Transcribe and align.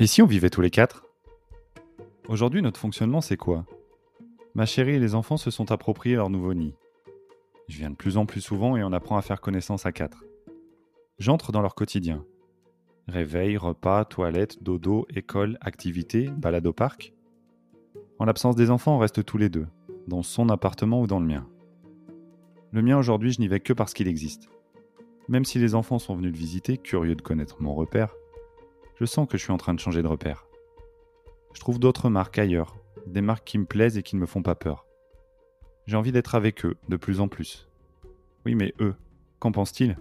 Et 0.00 0.08
si 0.08 0.22
on 0.22 0.26
vivait 0.26 0.50
tous 0.50 0.60
les 0.60 0.70
quatre? 0.70 1.04
Aujourd'hui, 2.28 2.62
notre 2.62 2.80
fonctionnement, 2.80 3.20
c'est 3.20 3.36
quoi? 3.36 3.64
Ma 4.56 4.66
chérie 4.66 4.96
et 4.96 4.98
les 4.98 5.14
enfants 5.14 5.36
se 5.36 5.52
sont 5.52 5.70
appropriés 5.70 6.16
leur 6.16 6.30
nouveau 6.30 6.52
nid. 6.52 6.74
Je 7.68 7.78
viens 7.78 7.90
de 7.90 7.94
plus 7.94 8.16
en 8.16 8.26
plus 8.26 8.40
souvent 8.40 8.76
et 8.76 8.82
on 8.82 8.92
apprend 8.92 9.16
à 9.16 9.22
faire 9.22 9.40
connaissance 9.40 9.86
à 9.86 9.92
quatre. 9.92 10.24
J'entre 11.18 11.52
dans 11.52 11.62
leur 11.62 11.76
quotidien. 11.76 12.24
Réveil, 13.06 13.56
repas, 13.56 14.04
toilette, 14.04 14.64
dodo, 14.64 15.06
école, 15.14 15.58
activité, 15.60 16.28
balade 16.28 16.66
au 16.66 16.72
parc. 16.72 17.14
En 18.18 18.24
l'absence 18.24 18.56
des 18.56 18.70
enfants, 18.70 18.96
on 18.96 18.98
reste 18.98 19.24
tous 19.24 19.38
les 19.38 19.48
deux, 19.48 19.68
dans 20.08 20.22
son 20.22 20.48
appartement 20.48 21.02
ou 21.02 21.06
dans 21.06 21.20
le 21.20 21.26
mien. 21.26 21.46
Le 22.72 22.82
mien 22.82 22.98
aujourd'hui, 22.98 23.30
je 23.30 23.40
n'y 23.40 23.46
vais 23.46 23.60
que 23.60 23.72
parce 23.72 23.94
qu'il 23.94 24.08
existe. 24.08 24.48
Même 25.28 25.44
si 25.44 25.60
les 25.60 25.76
enfants 25.76 26.00
sont 26.00 26.16
venus 26.16 26.32
le 26.32 26.38
visiter, 26.38 26.78
curieux 26.78 27.14
de 27.14 27.22
connaître 27.22 27.62
mon 27.62 27.76
repère, 27.76 28.12
je 28.96 29.04
sens 29.04 29.28
que 29.28 29.36
je 29.36 29.42
suis 29.42 29.52
en 29.52 29.56
train 29.56 29.74
de 29.74 29.80
changer 29.80 30.02
de 30.02 30.08
repère. 30.08 30.46
Je 31.52 31.60
trouve 31.60 31.78
d'autres 31.78 32.10
marques 32.10 32.38
ailleurs, 32.38 32.76
des 33.06 33.20
marques 33.20 33.46
qui 33.46 33.58
me 33.58 33.64
plaisent 33.64 33.98
et 33.98 34.02
qui 34.02 34.16
ne 34.16 34.20
me 34.20 34.26
font 34.26 34.42
pas 34.42 34.54
peur. 34.54 34.86
J'ai 35.86 35.96
envie 35.96 36.12
d'être 36.12 36.34
avec 36.34 36.64
eux, 36.64 36.76
de 36.88 36.96
plus 36.96 37.20
en 37.20 37.28
plus. 37.28 37.68
Oui, 38.46 38.54
mais 38.54 38.74
eux, 38.80 38.94
qu'en 39.38 39.52
pensent-ils? 39.52 39.96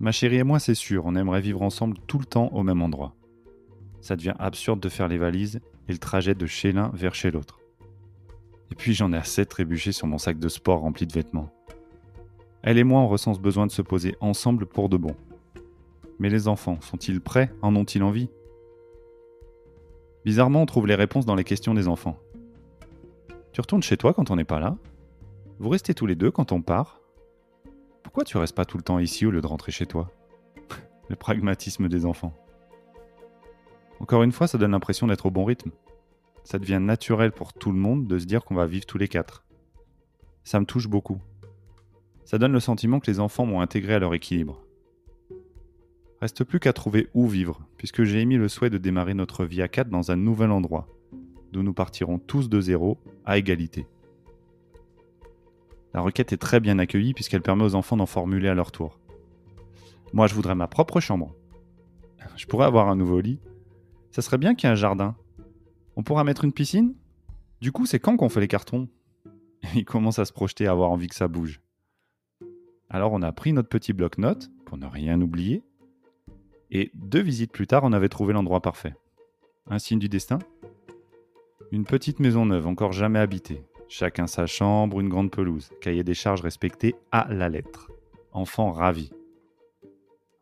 Ma 0.00 0.12
chérie 0.12 0.38
et 0.38 0.44
moi, 0.44 0.58
c'est 0.58 0.74
sûr, 0.74 1.06
on 1.06 1.16
aimerait 1.16 1.40
vivre 1.40 1.62
ensemble 1.62 1.98
tout 2.06 2.18
le 2.18 2.24
temps 2.24 2.48
au 2.52 2.62
même 2.62 2.82
endroit. 2.82 3.14
Ça 4.00 4.16
devient 4.16 4.34
absurde 4.38 4.80
de 4.80 4.88
faire 4.88 5.08
les 5.08 5.18
valises 5.18 5.60
et 5.88 5.92
le 5.92 5.98
trajet 5.98 6.34
de 6.34 6.46
chez 6.46 6.72
l'un 6.72 6.90
vers 6.94 7.14
chez 7.14 7.30
l'autre. 7.30 7.60
Et 8.70 8.74
puis 8.74 8.94
j'en 8.94 9.12
ai 9.12 9.16
assez 9.16 9.44
trébuché 9.44 9.92
sur 9.92 10.06
mon 10.06 10.18
sac 10.18 10.38
de 10.38 10.48
sport 10.48 10.80
rempli 10.80 11.06
de 11.06 11.12
vêtements. 11.12 11.50
Elle 12.62 12.78
et 12.78 12.84
moi, 12.84 13.00
on 13.00 13.08
ressent 13.08 13.34
ce 13.34 13.40
besoin 13.40 13.66
de 13.66 13.72
se 13.72 13.82
poser 13.82 14.16
ensemble 14.20 14.66
pour 14.66 14.88
de 14.88 14.96
bon. 14.96 15.14
Mais 16.18 16.28
les 16.28 16.48
enfants, 16.48 16.80
sont-ils 16.80 17.20
prêts? 17.20 17.52
En 17.62 17.76
ont-ils 17.76 18.02
envie? 18.02 18.28
Bizarrement, 20.24 20.62
on 20.62 20.66
trouve 20.66 20.86
les 20.86 20.94
réponses 20.94 21.26
dans 21.26 21.36
les 21.36 21.44
questions 21.44 21.74
des 21.74 21.88
enfants. 21.88 22.18
Tu 23.52 23.60
retournes 23.60 23.82
chez 23.82 23.96
toi 23.96 24.12
quand 24.12 24.30
on 24.30 24.36
n'est 24.36 24.44
pas 24.44 24.58
là? 24.58 24.76
Vous 25.58 25.68
restez 25.68 25.94
tous 25.94 26.06
les 26.06 26.16
deux 26.16 26.30
quand 26.30 26.52
on 26.52 26.60
part? 26.60 27.00
Pourquoi 28.02 28.24
tu 28.24 28.36
restes 28.36 28.54
pas 28.54 28.64
tout 28.64 28.76
le 28.76 28.82
temps 28.82 28.98
ici 28.98 29.26
au 29.26 29.30
lieu 29.30 29.40
de 29.40 29.46
rentrer 29.46 29.72
chez 29.72 29.86
toi? 29.86 30.10
Le 31.08 31.16
pragmatisme 31.16 31.88
des 31.88 32.04
enfants. 32.04 32.34
Encore 34.00 34.22
une 34.22 34.32
fois, 34.32 34.46
ça 34.46 34.58
donne 34.58 34.72
l'impression 34.72 35.06
d'être 35.06 35.26
au 35.26 35.30
bon 35.30 35.44
rythme. 35.44 35.70
Ça 36.44 36.58
devient 36.58 36.78
naturel 36.80 37.32
pour 37.32 37.52
tout 37.52 37.72
le 37.72 37.78
monde 37.78 38.06
de 38.06 38.18
se 38.18 38.24
dire 38.24 38.44
qu'on 38.44 38.54
va 38.54 38.66
vivre 38.66 38.86
tous 38.86 38.98
les 38.98 39.08
quatre. 39.08 39.44
Ça 40.44 40.60
me 40.60 40.66
touche 40.66 40.88
beaucoup. 40.88 41.20
Ça 42.24 42.38
donne 42.38 42.52
le 42.52 42.60
sentiment 42.60 43.00
que 43.00 43.10
les 43.10 43.20
enfants 43.20 43.46
m'ont 43.46 43.60
intégré 43.60 43.94
à 43.94 43.98
leur 43.98 44.14
équilibre. 44.14 44.62
Reste 46.20 46.44
plus 46.44 46.58
qu'à 46.58 46.72
trouver 46.72 47.08
où 47.14 47.28
vivre, 47.28 47.60
puisque 47.76 48.02
j'ai 48.02 48.20
émis 48.20 48.36
le 48.36 48.48
souhait 48.48 48.70
de 48.70 48.78
démarrer 48.78 49.14
notre 49.14 49.44
vie 49.44 49.62
à 49.62 49.68
quatre 49.68 49.88
dans 49.88 50.10
un 50.10 50.16
nouvel 50.16 50.50
endroit, 50.50 50.88
d'où 51.52 51.62
nous 51.62 51.72
partirons 51.72 52.18
tous 52.18 52.48
de 52.48 52.60
zéro, 52.60 52.98
à 53.24 53.38
égalité. 53.38 53.86
La 55.94 56.00
requête 56.00 56.32
est 56.32 56.38
très 56.38 56.60
bien 56.60 56.78
accueillie 56.78 57.14
puisqu'elle 57.14 57.42
permet 57.42 57.64
aux 57.64 57.74
enfants 57.74 57.96
d'en 57.96 58.06
formuler 58.06 58.48
à 58.48 58.54
leur 58.54 58.72
tour. 58.72 58.98
Moi, 60.12 60.26
je 60.26 60.34
voudrais 60.34 60.54
ma 60.54 60.66
propre 60.66 61.00
chambre. 61.00 61.34
Je 62.36 62.46
pourrais 62.46 62.66
avoir 62.66 62.88
un 62.88 62.96
nouveau 62.96 63.20
lit. 63.20 63.40
Ça 64.10 64.22
serait 64.22 64.38
bien 64.38 64.54
qu'il 64.54 64.66
y 64.66 64.70
ait 64.70 64.72
un 64.72 64.76
jardin. 64.76 65.16
On 65.96 66.02
pourra 66.02 66.24
mettre 66.24 66.44
une 66.44 66.52
piscine? 66.52 66.94
Du 67.60 67.72
coup, 67.72 67.86
c'est 67.86 67.98
quand 67.98 68.16
qu'on 68.16 68.28
fait 68.28 68.40
les 68.40 68.48
cartons? 68.48 68.88
Il 69.74 69.84
commence 69.84 70.18
à 70.18 70.24
se 70.24 70.32
projeter 70.32 70.66
à 70.66 70.72
avoir 70.72 70.90
envie 70.90 71.08
que 71.08 71.14
ça 71.14 71.28
bouge. 71.28 71.60
Alors 72.90 73.12
on 73.12 73.22
a 73.22 73.32
pris 73.32 73.52
notre 73.52 73.68
petit 73.68 73.92
bloc-notes 73.92 74.50
pour 74.64 74.78
ne 74.78 74.86
rien 74.86 75.20
oublier 75.20 75.62
et 76.70 76.90
deux 76.94 77.20
visites 77.20 77.52
plus 77.52 77.66
tard, 77.66 77.84
on 77.84 77.92
avait 77.92 78.08
trouvé 78.08 78.32
l'endroit 78.32 78.60
parfait. 78.60 78.94
Un 79.70 79.78
signe 79.78 79.98
du 79.98 80.08
destin? 80.08 80.38
Une 81.72 81.84
petite 81.84 82.20
maison 82.20 82.46
neuve, 82.46 82.66
encore 82.66 82.92
jamais 82.92 83.18
habitée. 83.18 83.64
Chacun 83.88 84.26
sa 84.26 84.46
chambre, 84.46 85.00
une 85.00 85.08
grande 85.08 85.30
pelouse, 85.30 85.70
cahier 85.80 86.04
des 86.04 86.14
charges 86.14 86.42
respecté 86.42 86.94
à 87.10 87.26
la 87.32 87.48
lettre. 87.48 87.90
Enfant 88.32 88.70
ravi. 88.70 89.10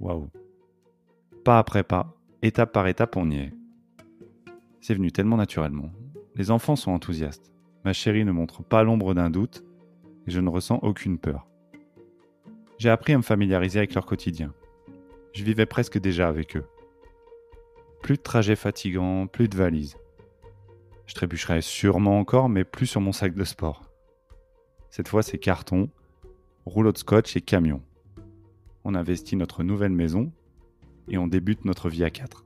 Waouh. 0.00 0.30
Pas 1.44 1.58
après 1.58 1.84
pas, 1.84 2.14
étape 2.42 2.72
par 2.72 2.86
étape, 2.86 3.16
on 3.16 3.30
y 3.30 3.36
est. 3.36 3.52
C'est 4.80 4.94
venu 4.94 5.12
tellement 5.12 5.36
naturellement. 5.36 5.90
Les 6.34 6.50
enfants 6.50 6.76
sont 6.76 6.90
enthousiastes. 6.90 7.52
Ma 7.84 7.92
chérie 7.92 8.24
ne 8.24 8.32
montre 8.32 8.62
pas 8.62 8.82
l'ombre 8.82 9.14
d'un 9.14 9.30
doute 9.30 9.62
et 10.26 10.30
je 10.30 10.40
ne 10.40 10.48
ressens 10.48 10.78
aucune 10.82 11.18
peur. 11.18 11.46
J'ai 12.78 12.90
appris 12.90 13.12
à 13.12 13.18
me 13.18 13.22
familiariser 13.22 13.78
avec 13.78 13.94
leur 13.94 14.06
quotidien 14.06 14.52
je 15.34 15.42
vivais 15.42 15.66
presque 15.66 15.98
déjà 15.98 16.28
avec 16.28 16.56
eux. 16.56 16.64
Plus 18.02 18.16
de 18.16 18.22
trajets 18.22 18.56
fatigants, 18.56 19.26
plus 19.26 19.48
de 19.48 19.56
valises. 19.56 19.96
Je 21.06 21.14
trébucherai 21.14 21.60
sûrement 21.60 22.18
encore, 22.18 22.48
mais 22.48 22.64
plus 22.64 22.86
sur 22.86 23.00
mon 23.00 23.12
sac 23.12 23.34
de 23.34 23.44
sport. 23.44 23.82
Cette 24.90 25.08
fois, 25.08 25.22
c'est 25.22 25.38
carton, 25.38 25.90
rouleau 26.64 26.92
de 26.92 26.98
scotch 26.98 27.36
et 27.36 27.40
camion. 27.40 27.82
On 28.84 28.94
investit 28.94 29.36
notre 29.36 29.64
nouvelle 29.64 29.92
maison 29.92 30.32
et 31.08 31.18
on 31.18 31.26
débute 31.26 31.64
notre 31.64 31.88
vie 31.88 32.04
à 32.04 32.10
quatre. 32.10 32.44